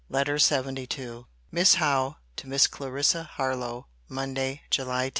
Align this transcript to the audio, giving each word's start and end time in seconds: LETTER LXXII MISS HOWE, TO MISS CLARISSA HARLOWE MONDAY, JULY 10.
LETTER 0.09 0.37
LXXII 0.37 1.25
MISS 1.51 1.75
HOWE, 1.75 2.15
TO 2.35 2.47
MISS 2.49 2.65
CLARISSA 2.65 3.23
HARLOWE 3.37 3.85
MONDAY, 4.09 4.63
JULY 4.71 5.01
10. 5.09 5.09